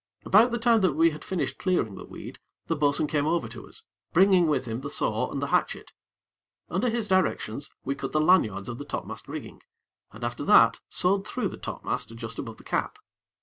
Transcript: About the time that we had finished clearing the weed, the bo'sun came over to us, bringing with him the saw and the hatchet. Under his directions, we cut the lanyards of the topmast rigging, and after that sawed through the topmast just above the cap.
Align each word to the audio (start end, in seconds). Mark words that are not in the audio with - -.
About 0.25 0.49
the 0.49 0.57
time 0.57 0.81
that 0.81 0.93
we 0.93 1.11
had 1.11 1.23
finished 1.23 1.59
clearing 1.59 1.93
the 1.93 2.03
weed, 2.07 2.39
the 2.65 2.75
bo'sun 2.75 3.05
came 3.05 3.27
over 3.27 3.47
to 3.47 3.67
us, 3.69 3.83
bringing 4.13 4.47
with 4.47 4.65
him 4.65 4.81
the 4.81 4.89
saw 4.89 5.29
and 5.31 5.43
the 5.43 5.53
hatchet. 5.53 5.93
Under 6.71 6.89
his 6.89 7.07
directions, 7.07 7.69
we 7.85 7.93
cut 7.93 8.11
the 8.11 8.19
lanyards 8.19 8.67
of 8.67 8.79
the 8.79 8.85
topmast 8.85 9.27
rigging, 9.27 9.61
and 10.11 10.23
after 10.23 10.43
that 10.43 10.79
sawed 10.89 11.27
through 11.27 11.49
the 11.49 11.55
topmast 11.57 12.15
just 12.15 12.39
above 12.39 12.57
the 12.57 12.63
cap. 12.63 12.97